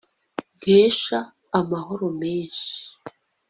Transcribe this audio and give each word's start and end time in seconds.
nkesha 0.57 1.19
amahoro 1.59 2.05
menshi 2.19 2.75